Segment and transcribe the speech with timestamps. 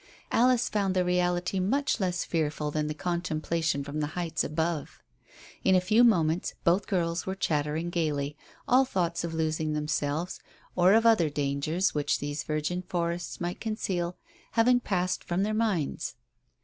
[0.31, 4.99] Alice found the reality much less fearful than the contemplation from the heights above.
[5.63, 8.35] In a few moments both girls were chattering gaily,
[8.67, 10.39] all thoughts of losing themselves,
[10.75, 14.17] or of other dangers which these virgin forests might conceal,
[14.53, 16.15] having passed from their minds.